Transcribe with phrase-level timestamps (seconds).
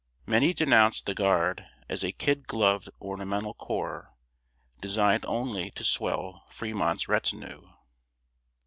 [0.25, 4.15] Many denounced the Guard as a "kid gloved," ornamental corps,
[4.81, 7.71] designed only to swell Fremont's retinue.